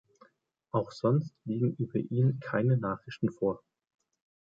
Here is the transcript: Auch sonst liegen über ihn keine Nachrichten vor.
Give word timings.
Auch 0.71 0.89
sonst 0.93 1.31
liegen 1.45 1.75
über 1.75 1.99
ihn 1.99 2.39
keine 2.39 2.75
Nachrichten 2.75 3.29
vor. 3.31 3.61